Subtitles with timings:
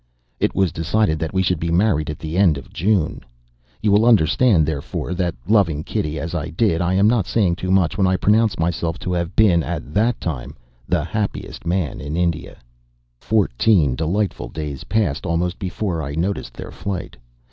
[0.39, 3.21] It was decided that we should be married at the end of June.
[3.83, 7.69] You will understand, therefore, that, loving Kitty as I did, I am not saying too
[7.69, 10.55] much when I pronounce myself to have been, at that time,
[10.89, 12.57] the happiest man in India.
[13.19, 17.15] Fourteen delightful days passed almost before I noticed their flight.